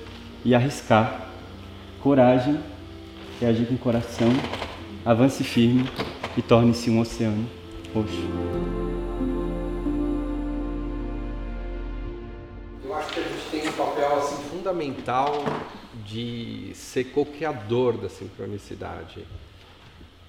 [0.45, 1.31] e arriscar.
[2.01, 2.59] Coragem
[3.41, 4.29] é agir com coração,
[5.05, 5.89] avance firme
[6.37, 7.47] e torne-se um oceano
[7.95, 8.90] roxo.
[14.61, 15.43] Fundamental
[16.05, 19.25] de ser co-criador da sincronicidade.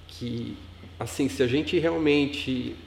[0.08, 0.58] Que,
[0.98, 2.78] assim, se a gente realmente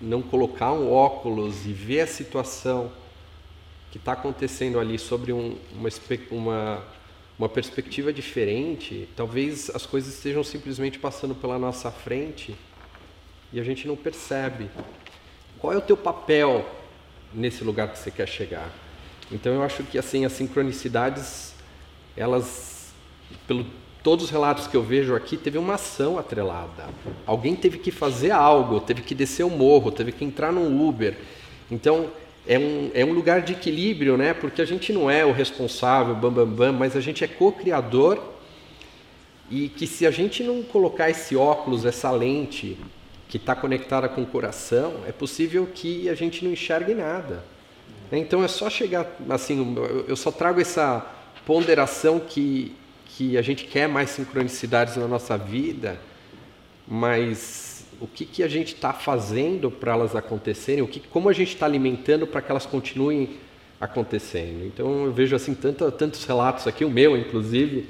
[0.00, 2.90] não colocar um óculos e ver a situação
[3.90, 5.90] que está acontecendo ali sobre um, uma,
[6.30, 6.84] uma,
[7.38, 12.56] uma perspectiva diferente, talvez as coisas estejam simplesmente passando pela nossa frente
[13.52, 14.70] e a gente não percebe.
[15.58, 16.66] Qual é o teu papel
[17.34, 18.81] nesse lugar que você quer chegar?
[19.32, 21.54] Então eu acho que assim as sincronicidades,
[22.16, 22.92] elas,
[23.46, 23.64] pelo
[24.02, 26.86] todos os relatos que eu vejo aqui, teve uma ação atrelada.
[27.24, 31.16] Alguém teve que fazer algo, teve que descer o morro, teve que entrar num Uber.
[31.70, 32.10] Então
[32.46, 34.34] é um, é um lugar de equilíbrio, né?
[34.34, 38.20] Porque a gente não é o responsável, bam, bam, bam, mas a gente é co-criador
[39.50, 42.76] e que se a gente não colocar esse óculos, essa lente
[43.28, 47.44] que está conectada com o coração, é possível que a gente não enxergue nada.
[48.18, 49.74] Então é só chegar, assim,
[50.06, 51.04] eu só trago essa
[51.46, 55.98] ponderação que, que a gente quer mais sincronicidades na nossa vida,
[56.86, 61.32] mas o que, que a gente está fazendo para elas acontecerem, o que, como a
[61.32, 63.38] gente está alimentando para que elas continuem
[63.80, 64.66] acontecendo.
[64.66, 67.88] Então eu vejo assim tanto, tantos relatos aqui, o meu inclusive,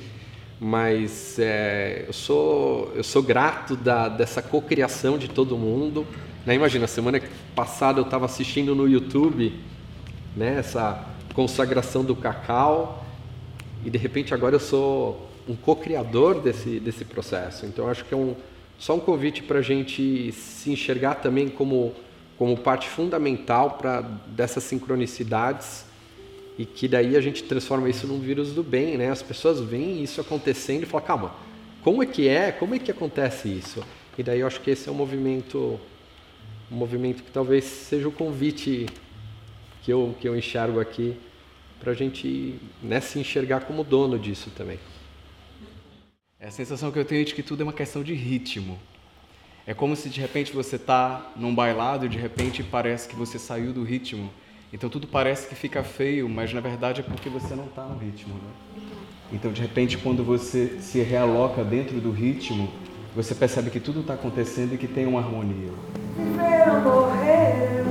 [0.60, 6.06] mas é, eu, sou, eu sou grato da, dessa cocriação de todo mundo.
[6.46, 6.54] Né?
[6.54, 7.20] Imagina, semana
[7.56, 9.52] passada eu estava assistindo no YouTube
[10.36, 13.04] né, essa consagração do cacau
[13.84, 17.66] e de repente agora eu sou um co-criador desse, desse processo.
[17.66, 18.34] Então acho que é um,
[18.78, 21.94] só um convite para a gente se enxergar também como,
[22.38, 25.84] como parte fundamental para dessas sincronicidades
[26.58, 29.10] e que daí a gente transforma isso num vírus do bem, né?
[29.10, 31.34] As pessoas veem isso acontecendo e falam, calma,
[31.82, 32.52] como é que é?
[32.52, 33.82] Como é que acontece isso?
[34.16, 35.80] E daí eu acho que esse é um movimento,
[36.70, 38.86] um movimento que talvez seja o convite
[39.82, 41.16] que eu, que eu enxergo aqui
[41.78, 44.78] para a gente né, se enxergar como dono disso também.
[46.38, 48.78] É a sensação que eu tenho de que tudo é uma questão de ritmo.
[49.66, 53.38] É como se de repente você está num bailado e de repente parece que você
[53.38, 54.30] saiu do ritmo.
[54.72, 57.98] Então tudo parece que fica feio, mas na verdade é porque você não está no
[57.98, 58.34] ritmo.
[58.34, 58.82] Né?
[59.32, 62.72] Então de repente quando você se realoca dentro do ritmo,
[63.14, 65.70] você percebe que tudo está acontecendo e que tem uma harmonia.
[66.16, 67.81] Viver ou morrer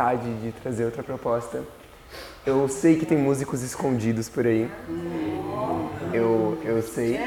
[0.00, 1.62] vontade de trazer outra proposta.
[2.46, 4.70] Eu sei que tem músicos escondidos por aí.
[6.12, 7.20] Eu, eu sei.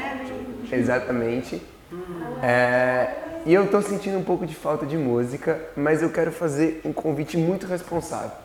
[0.72, 1.62] Exatamente.
[2.42, 3.14] É,
[3.46, 6.92] e eu tô sentindo um pouco de falta de música, mas eu quero fazer um
[6.92, 8.36] convite muito responsável.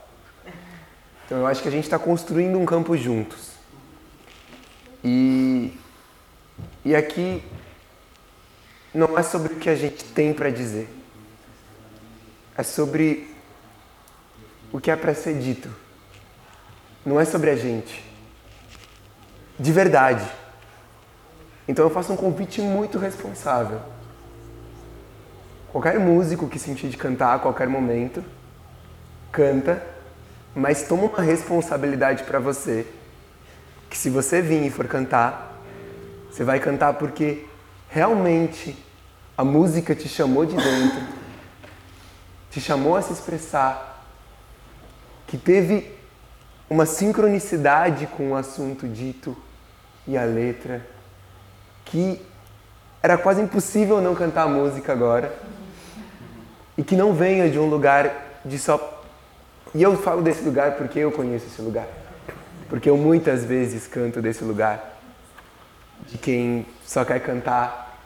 [1.26, 3.54] Então eu acho que a gente está construindo um campo juntos.
[5.04, 5.74] E,
[6.86, 7.44] e aqui
[8.94, 10.88] não é sobre o que a gente tem para dizer.
[12.56, 13.39] É sobre
[14.72, 15.70] o que é para ser dito.
[17.06, 18.04] Não é sobre a gente.
[19.60, 20.26] De verdade.
[21.68, 23.82] Então eu faço um convite muito responsável.
[25.72, 28.24] Qualquer músico que sentir de cantar a qualquer momento,
[29.32, 29.86] canta,
[30.56, 32.88] mas toma uma responsabilidade para você.
[33.90, 35.60] Que se você vir e for cantar,
[36.30, 37.46] você vai cantar porque
[37.90, 38.76] realmente
[39.38, 41.02] a música te chamou de dentro,
[42.52, 43.99] te chamou a se expressar,
[45.30, 45.96] que teve
[46.68, 49.38] uma sincronicidade com o assunto dito
[50.08, 50.84] e a letra,
[51.86, 52.20] que
[53.02, 55.32] era quase impossível não cantar a música agora
[56.76, 59.04] e que não venha de um lugar de só.
[59.76, 61.88] E eu falo desse lugar porque eu conheço esse lugar.
[62.68, 64.98] Porque eu muitas vezes canto desse lugar
[66.08, 68.00] de quem só quer cantar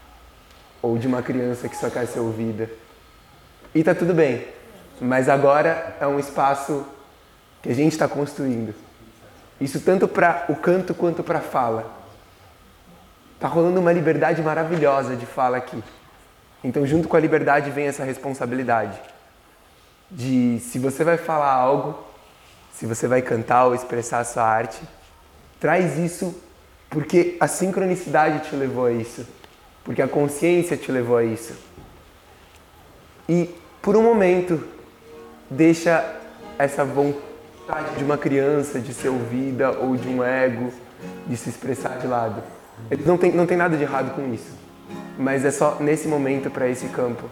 [0.81, 2.69] ou de uma criança que só quer ser ouvida.
[3.73, 4.45] E tá tudo bem,
[4.99, 6.85] mas agora é um espaço
[7.63, 8.75] que a gente está construindo.
[9.59, 11.89] Isso tanto para o canto quanto para a fala.
[13.39, 15.81] Tá rolando uma liberdade maravilhosa de fala aqui.
[16.61, 18.99] Então, junto com a liberdade vem essa responsabilidade
[20.11, 21.97] de se você vai falar algo,
[22.73, 24.81] se você vai cantar ou expressar a sua arte,
[25.59, 26.37] traz isso
[26.89, 29.25] porque a sincronicidade te levou a isso,
[29.83, 31.57] porque a consciência te levou a isso.
[33.27, 33.49] E
[33.81, 34.63] por um momento,
[35.49, 36.19] deixa
[36.59, 37.32] essa vontade
[37.97, 40.71] de uma criança de ser ouvida ou de um ego
[41.27, 42.41] de se expressar de lado.
[43.05, 44.51] Não tem, não tem nada de errado com isso,
[45.17, 47.29] mas é só nesse momento para esse campo.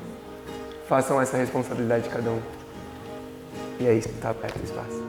[0.87, 2.41] Façam essa responsabilidade de cada um.
[3.79, 5.01] E é isso, está aberto o espaço.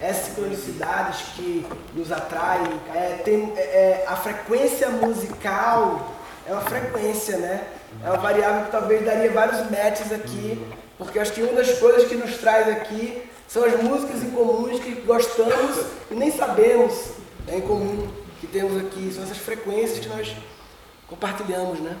[0.00, 6.12] Essas sincronicidades que nos atraem, é, tem, é, é, a frequência musical
[6.46, 7.64] é uma frequência, né?
[8.02, 10.64] É uma variável que talvez daria vários matches aqui,
[10.96, 14.80] porque acho que uma das coisas que nos traz aqui são as músicas em comuns
[14.80, 17.10] que gostamos e nem sabemos
[17.46, 18.08] né, em comum
[18.40, 19.12] que temos aqui.
[19.12, 20.34] São essas frequências que nós
[21.08, 21.96] compartilhamos, né?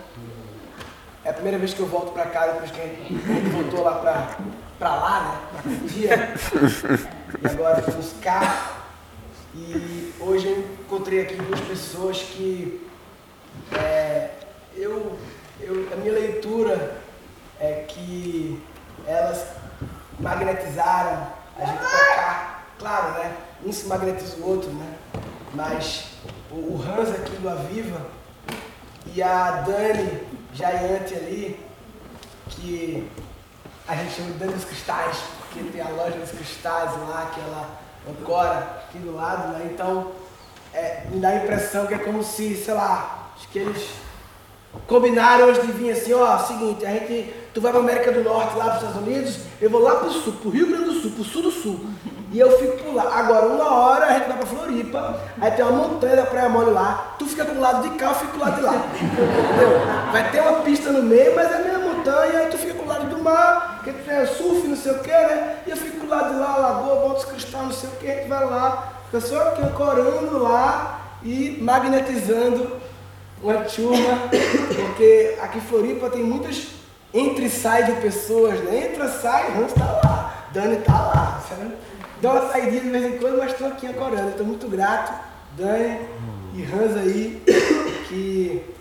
[1.24, 4.36] É a primeira vez que eu volto para casa, depois que a gente voltou lá
[4.78, 5.62] para lá, né?
[5.62, 7.10] Pra dia.
[7.42, 8.82] E agora fomos cá.
[9.54, 12.86] E hoje eu encontrei aqui duas pessoas que
[13.72, 14.30] é,
[14.76, 15.18] eu,
[15.58, 17.00] eu, a minha leitura
[17.58, 18.62] é que
[19.06, 19.46] elas
[20.18, 22.62] magnetizaram a gente pra cá.
[22.78, 23.36] Claro, né?
[23.64, 24.94] Um se magnetiza o outro, né?
[25.54, 26.08] Mas
[26.50, 28.06] o, o Hans aqui do Aviva
[29.06, 30.20] e a Dani
[30.52, 31.58] Jaiante ali,
[32.50, 33.10] que
[33.88, 35.16] a gente chama de Dani dos Cristais,
[35.52, 37.68] porque tem a loja dos cristais lá, que ela
[38.08, 39.68] ancora aqui do lado, né?
[39.72, 40.12] Então,
[40.72, 43.90] é, me dá a impressão que é como se, sei lá, acho que eles
[44.86, 48.76] combinaram de vir assim, ó, seguinte, a gente, tu vai pra América do Norte, lá
[48.76, 51.42] pros Estados Unidos, eu vou lá pro sul, pro Rio Grande do Sul, pro sul
[51.42, 51.80] do sul.
[52.32, 53.12] E eu fico por lá.
[53.12, 56.70] Agora, uma hora a gente vai pra Floripa, aí tem uma montanha da Praia Mole
[56.70, 58.74] lá, tu fica do lado de cá, eu fico do lado de lá.
[58.94, 59.80] Entendeu?
[60.12, 62.89] Vai ter uma pista no meio, mas é a mesma montanha, aí tu fica lado
[63.22, 65.58] mar, que tem surf, não sei o que, né?
[65.66, 68.14] E eu fico lado de lá, lagoa, volta os cristais, não sei o que, a
[68.16, 72.76] gente vai lá, fica só aqui ancorando lá e magnetizando
[73.42, 74.28] uma turma,
[74.76, 76.68] porque aqui em Floripa tem muitas
[77.12, 78.90] entre e sai de pessoas, né?
[78.90, 81.72] Entra, sai, Hans tá lá, Dani tá lá, sabe?
[82.20, 84.30] Dá uma saidinha de vez em quando, mas estou aqui ancorando.
[84.30, 85.12] Estou muito grato,
[85.56, 85.98] Dani
[86.54, 87.42] e Hans aí,
[88.08, 88.79] que...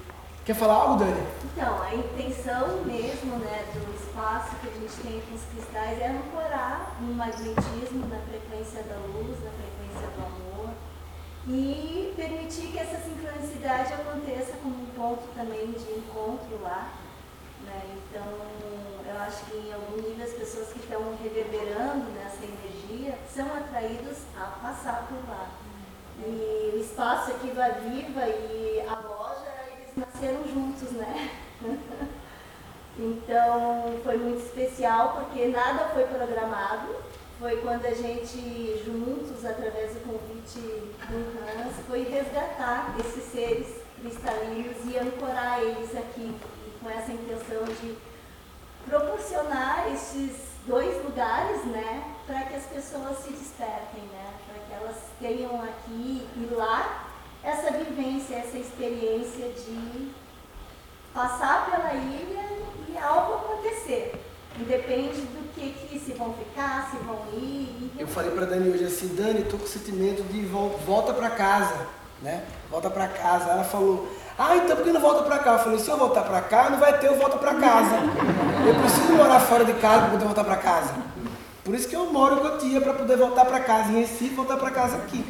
[0.50, 1.28] Quer falar algo, Dani?
[1.46, 6.08] Então, a intenção mesmo né, do espaço que a gente tem com os cristais é
[6.08, 10.74] ancorar no magnetismo, na frequência da luz, na frequência do amor
[11.50, 16.94] e permitir que essa sincronicidade aconteça como um ponto também de encontro lá.
[17.64, 18.00] Né?
[18.10, 18.26] Então,
[19.06, 24.18] eu acho que em algum nível as pessoas que estão reverberando nessa energia são atraídos
[24.36, 25.48] a passar por lá.
[26.26, 28.96] E o espaço aqui do Aviva e a
[30.20, 31.32] nasceram juntos, né?
[33.00, 36.96] então foi muito especial porque nada foi programado.
[37.40, 44.76] Foi quando a gente, juntos, através do convite do Hans, foi resgatar esses seres cristalinos
[44.86, 46.36] e ancorar eles aqui
[46.82, 47.96] com essa intenção de
[48.86, 54.98] proporcionar esses dois lugares, né, para que as pessoas se despertem, né, para que elas
[55.22, 57.09] tenham aqui e lá
[57.44, 60.12] essa vivência, essa experiência de
[61.14, 62.46] passar pela ilha
[62.88, 64.14] e algo acontecer.
[64.60, 67.92] Independe do que, que se vão ficar, se vão ir.
[67.98, 71.88] Eu falei para Dani hoje assim, Dani, tô com sentimento de vol volta para casa,
[72.22, 72.44] né?
[72.70, 73.52] Volta para casa.
[73.52, 75.54] Ela falou, ah, então por que não volta para cá?
[75.54, 77.96] Eu falei, se eu voltar para cá, não vai ter eu volta para casa.
[78.68, 80.94] Eu preciso morar fora de casa para poder voltar para casa.
[81.64, 84.58] Por isso que eu moro em Cotia, para poder voltar para casa em Recife, voltar
[84.58, 85.24] para casa aqui.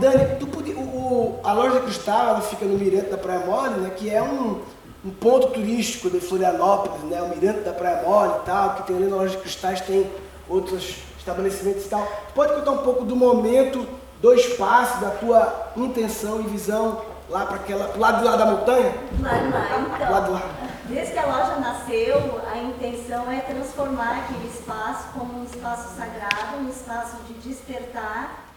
[0.00, 3.90] Dani, tu podia, o, a loja cristal, ela fica no Mirante da Praia Mole, né?
[3.90, 4.60] Que é um,
[5.04, 7.22] um ponto turístico de Florianópolis, né?
[7.22, 10.10] O Mirante da Praia Mole e tal, que tem ali na loja de cristais, tem
[10.48, 12.06] outros estabelecimentos e tal.
[12.34, 13.86] Pode contar um pouco do momento,
[14.20, 18.46] do espaço, da tua intenção e visão lá para aquela, pro lado de lá da
[18.46, 18.94] montanha?
[19.20, 20.10] Lá, lá, então.
[20.10, 20.42] Lá do lá.
[20.84, 26.58] Desde que a loja nasceu, a intenção é transformar aquele espaço como um espaço sagrado,
[26.60, 28.51] um espaço de despertar.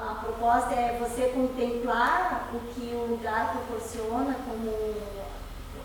[0.00, 4.94] A proposta é você contemplar o que o lugar proporciona, como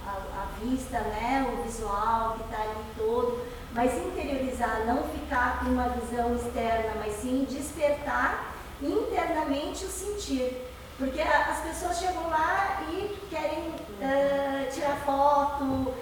[0.05, 3.39] a, a vista, né, o visual que está ali todo,
[3.74, 10.68] mas interiorizar, não ficar com uma visão externa, mas sim despertar internamente o sentir.
[10.97, 15.93] Porque as pessoas chegam lá e querem uh, tirar foto, uh,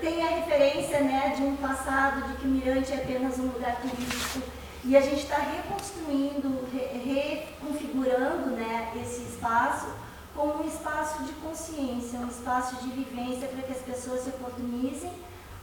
[0.00, 3.76] tem a referência né, de um passado, de que o Mirante é apenas um lugar
[3.82, 4.63] turístico.
[4.86, 9.86] E a gente está reconstruindo, re reconfigurando né, esse espaço
[10.34, 15.12] como um espaço de consciência, um espaço de vivência para que as pessoas se oportunizem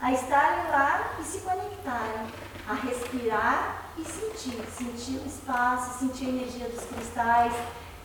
[0.01, 2.25] a estarem lá e se conectarem,
[2.67, 7.53] a respirar e sentir, sentir o espaço, sentir a energia dos cristais,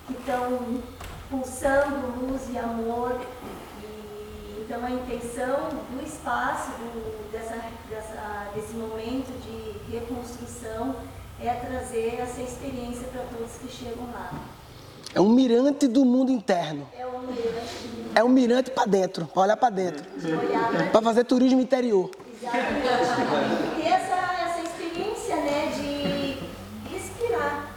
[0.07, 0.83] que estão
[1.31, 3.19] pulsando luz e amor.
[4.67, 7.57] E, então a intenção do espaço, do, dessa,
[7.89, 10.97] dessa, desse momento de reconstrução,
[11.41, 14.33] é trazer essa experiência para todos que chegam lá.
[15.15, 16.89] É um mirante do mundo interno.
[16.99, 18.11] É um mirante.
[18.15, 20.05] É um mirante para dentro, para olhar para dentro.
[20.91, 22.11] Para fazer turismo interior.
[22.43, 23.77] Exatamente.
[23.77, 27.71] Ter essa, essa experiência, né, de respirar.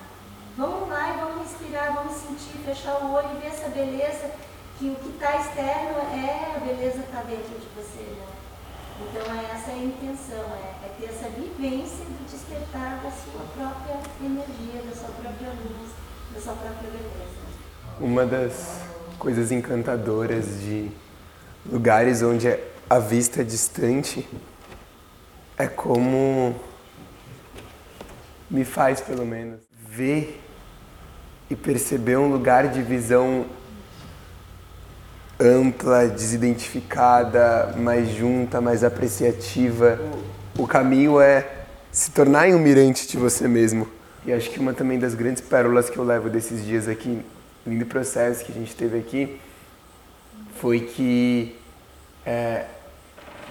[0.57, 4.31] Vamos lá e vamos respirar, vamos sentir, fechar o olho e ver essa beleza,
[4.80, 8.25] que o que está externo é a beleza que está dentro de você, né?
[9.01, 13.99] Então é essa a intenção, é, é ter essa vivência do despertar da sua própria
[14.25, 15.91] energia, da sua própria luz,
[16.34, 17.39] da sua própria beleza.
[17.99, 18.80] Uma das
[19.17, 20.89] coisas encantadoras de
[21.65, 22.47] lugares onde
[22.89, 24.25] a vista é distante
[25.57, 26.55] é como
[28.49, 30.41] me faz, pelo menos, ver
[31.49, 33.45] e perceber um lugar de visão
[35.39, 39.99] ampla, desidentificada, mais junta, mais apreciativa.
[40.57, 41.47] O caminho é
[41.91, 43.87] se tornar um mirante de você mesmo.
[44.25, 47.21] E acho que uma também das grandes pérolas que eu levo desses dias aqui,
[47.65, 49.39] lindo processo que a gente teve aqui,
[50.59, 51.55] foi que
[52.25, 52.65] é,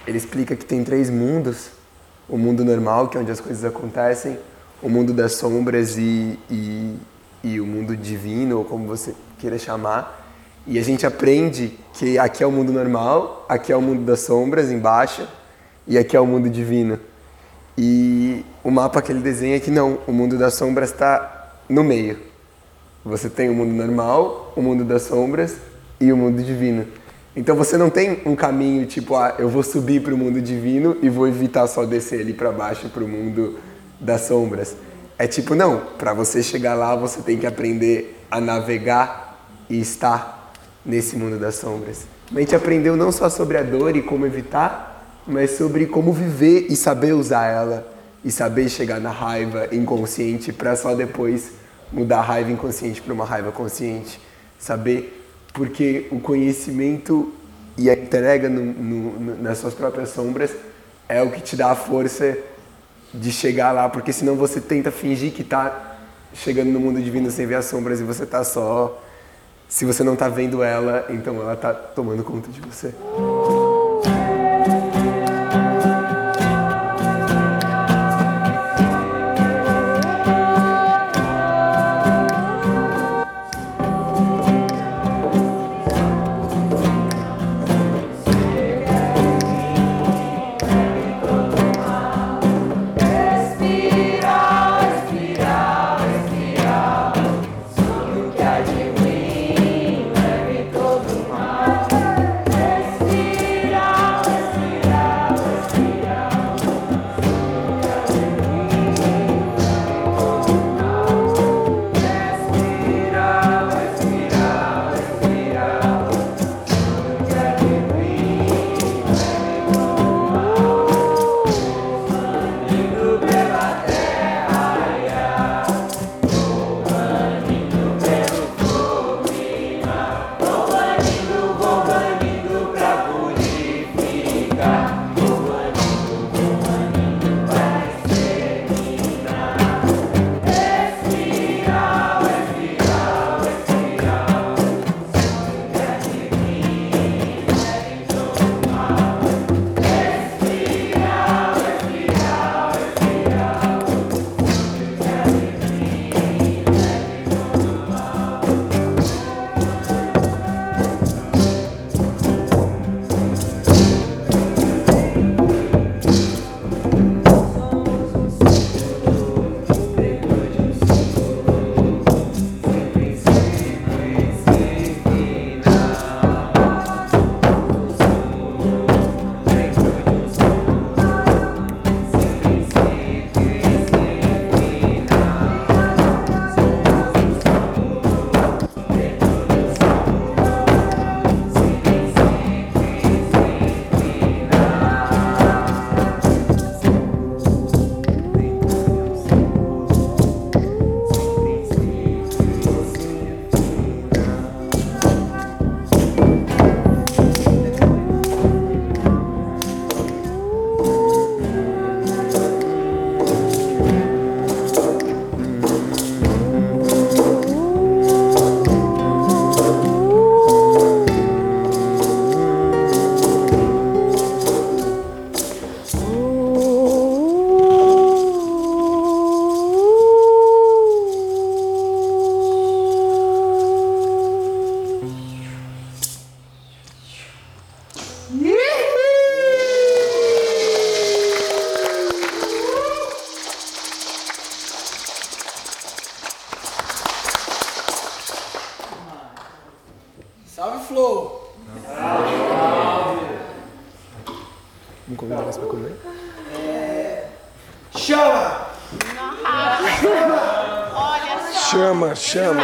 [0.06, 1.70] ele explica que tem três mundos.
[2.28, 4.38] O mundo normal, que é onde as coisas acontecem,
[4.82, 6.96] o mundo das sombras e, e,
[7.42, 10.17] e o mundo divino, ou como você queira chamar.
[10.70, 14.20] E a gente aprende que aqui é o mundo normal, aqui é o mundo das
[14.20, 15.26] sombras embaixo
[15.86, 17.00] e aqui é o mundo divino.
[17.78, 21.82] E o mapa que ele desenha é que não, o mundo das sombras está no
[21.82, 22.18] meio.
[23.02, 25.56] Você tem o mundo normal, o mundo das sombras
[25.98, 26.86] e o mundo divino.
[27.34, 30.98] Então você não tem um caminho tipo, ah, eu vou subir para o mundo divino
[31.00, 33.58] e vou evitar só descer ali para baixo para o mundo
[33.98, 34.76] das sombras.
[35.18, 40.37] É tipo, não, para você chegar lá você tem que aprender a navegar e estar
[40.88, 42.06] nesse mundo das sombras.
[42.34, 46.66] A gente aprendeu não só sobre a dor e como evitar, mas sobre como viver
[46.70, 47.86] e saber usar ela
[48.24, 51.52] e saber chegar na raiva inconsciente para só depois
[51.92, 54.18] mudar a raiva inconsciente para uma raiva consciente.
[54.58, 55.22] Saber
[55.52, 57.34] porque o conhecimento
[57.76, 60.52] e a entrega no, no, nas suas próprias sombras
[61.06, 62.36] é o que te dá a força
[63.12, 65.98] de chegar lá, porque senão você tenta fingir que está
[66.32, 69.02] chegando no mundo divino sem ver as sombras e você está só
[69.68, 72.94] se você não está vendo ela, então ela está tomando conta de você.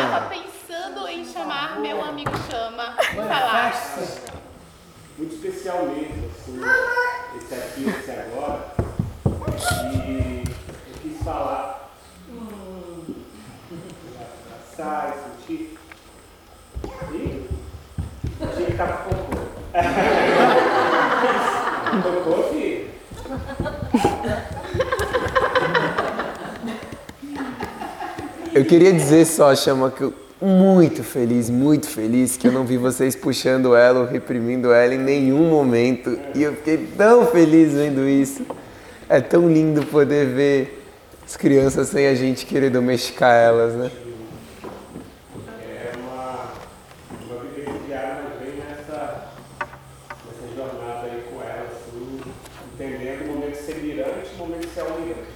[0.04, 0.16] Chama.
[0.16, 2.92] Eu tava pensando em chamar meu amigo Chama.
[2.92, 3.72] Falar.
[5.16, 6.60] muito especial mesmo, assim,
[7.36, 8.74] esse aqui, esse agora.
[9.94, 10.44] E
[10.88, 11.90] eu quis falar,
[14.76, 15.78] abraçar e sentir.
[17.12, 17.48] E
[18.42, 19.44] achei que tava com cocô.
[22.02, 22.90] Cocô, filho?
[28.54, 32.76] Eu queria dizer só, Chama, que eu muito feliz, muito feliz que eu não vi
[32.76, 36.16] vocês puxando ela ou reprimindo ela em nenhum momento.
[36.36, 38.46] E eu fiquei tão feliz vendo isso.
[39.08, 40.84] É tão lindo poder ver
[41.26, 43.90] as crianças sem a gente querer domesticar elas, né?
[45.60, 46.52] É uma,
[47.26, 49.32] uma vivência diária, mas vem nessa,
[50.26, 52.20] nessa jornada aí com ela, assim,
[52.72, 55.34] entendendo o momento de ser mirante e o momento de ser almirante.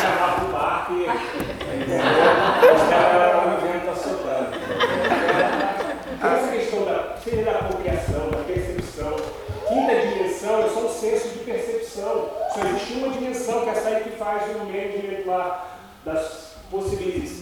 [0.00, 1.06] Chamar pro barco e
[2.72, 4.50] mostrar onde o vento está soprando.
[6.22, 9.16] Essa questão da, seja da apropriação, da percepção.
[9.68, 12.30] Quinta dimensão é só um senso de percepção.
[12.52, 17.40] Só existe uma dimensão, que é essa aí que faz o management lá das possibilidades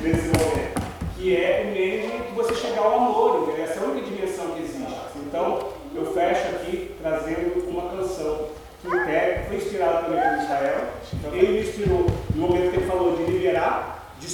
[0.00, 0.80] nesse momento.
[1.18, 3.64] Que é o management que você chegar ao amor, entendeu?
[3.64, 4.78] Essa é a única dimensão que existe.
[5.26, 8.46] Então, eu fecho aqui trazendo uma canção
[8.80, 10.86] que é, foi inspirada também pelo Israel.
[11.12, 13.24] Então, ele me inspirou no momento que ele falou de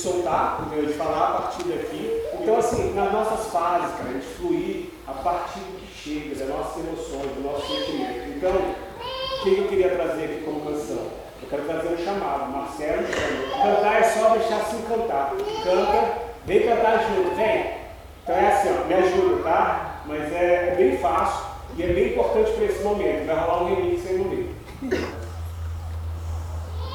[0.05, 0.87] soltar, entendeu?
[0.87, 2.23] de falar a partir daqui.
[2.41, 6.49] Então, assim, nas nossas fases, cara, a gente fluir a partir do que chega, das
[6.49, 8.37] nossas emoções, do nosso sentimento.
[8.37, 11.25] Então, o que eu queria trazer aqui como canção?
[11.43, 13.77] Eu quero trazer um chamado, Marcelo chamou.
[13.77, 15.33] Cantar é só deixar se encantar.
[15.63, 16.13] Canta,
[16.45, 17.85] vem cantar junto, vem.
[18.23, 20.01] Então é assim, ó, me ajuda, tá?
[20.07, 21.45] Mas é, é bem fácil
[21.77, 23.27] e é bem importante para esse momento.
[23.27, 24.55] Vai rolar um remix aí no meio.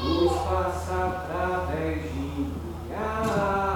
[0.02, 2.09] Luz passa através
[3.00, 3.69] de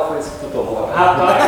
[0.00, 0.86] qual foi esse que tu tomou?
[0.86, 1.44] Rapaz,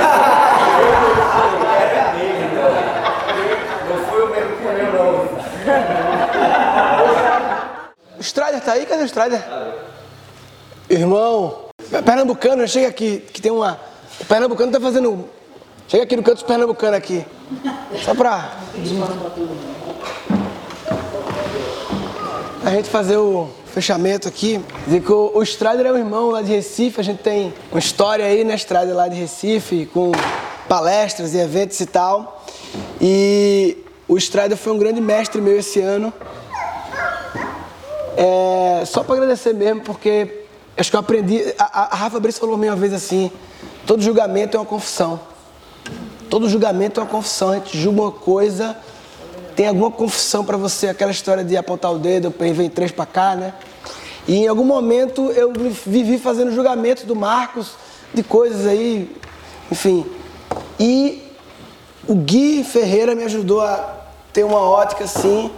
[1.74, 3.96] é dele, não.
[3.96, 5.12] Não foi o mesmo que comeu, não.
[8.18, 8.84] O Strider tá aí?
[8.86, 9.42] Cadê o Strider?
[10.90, 11.66] Irmão,
[12.04, 13.80] pernambucano, chega aqui, que tem uma.
[14.20, 15.28] O pernambucano tá fazendo.
[15.88, 17.24] Chega aqui no canto dos pernambucanos aqui.
[18.04, 18.50] Só pra.
[22.64, 26.42] A gente fazer o fechamento aqui, dizer que o, o Strider é um irmão lá
[26.42, 30.12] de Recife, a gente tem uma história aí na Strider lá de Recife, com
[30.68, 32.44] palestras e eventos e tal.
[33.00, 36.12] E o Strider foi um grande mestre meu esse ano.
[38.14, 40.44] É, só para agradecer mesmo, porque
[40.76, 41.42] acho que eu aprendi.
[41.58, 43.32] A, a Rafa Brice falou uma vez assim:
[43.86, 45.18] todo julgamento é uma confissão.
[46.28, 47.50] Todo julgamento é uma confissão.
[47.50, 48.76] A gente julga uma coisa
[49.54, 53.34] tem alguma confissão para você, aquela história de apontar o dedo, vem três para cá,
[53.34, 53.54] né?
[54.26, 55.52] E em algum momento eu
[55.86, 57.72] vivi fazendo julgamento do Marcos,
[58.14, 59.14] de coisas aí,
[59.70, 60.06] enfim.
[60.78, 61.22] E
[62.06, 64.00] o Gui Ferreira me ajudou a
[64.32, 65.50] ter uma ótica assim,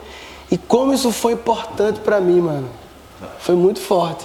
[0.51, 2.69] e como isso foi importante para mim, mano.
[3.39, 4.25] Foi muito forte.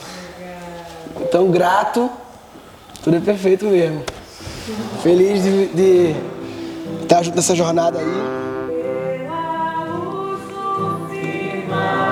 [1.22, 2.10] Então, grato,
[3.04, 4.04] tudo é perfeito mesmo.
[5.02, 6.16] Feliz de
[7.02, 8.49] estar junto nessa jornada aí.
[11.80, 12.09] Lord.